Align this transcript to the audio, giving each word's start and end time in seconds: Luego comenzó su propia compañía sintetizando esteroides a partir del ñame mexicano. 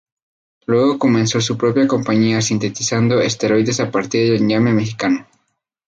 Luego 0.65 0.97
comenzó 0.97 1.39
su 1.41 1.55
propia 1.59 1.85
compañía 1.87 2.41
sintetizando 2.41 3.21
esteroides 3.21 3.79
a 3.81 3.91
partir 3.91 4.31
del 4.31 4.47
ñame 4.47 4.73
mexicano. 4.73 5.27